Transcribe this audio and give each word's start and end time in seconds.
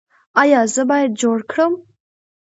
ایا 0.41 0.61
زه 0.73 0.83
باید 0.89 1.11
جوړ 1.21 1.37
کړم؟ 1.51 1.73